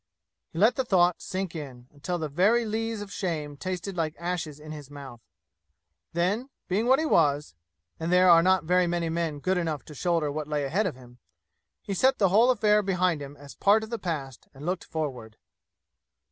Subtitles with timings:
[0.49, 4.59] He let the thought sink in, until the very lees of shame tasted like ashes
[4.59, 5.21] in his mouth.
[6.13, 7.53] Then, being what he was,
[7.99, 10.95] and there are not very many men good enough to shoulder what lay ahead of
[10.95, 11.19] him
[11.83, 15.37] he set the whole affair behind him as part of the past and looked forward.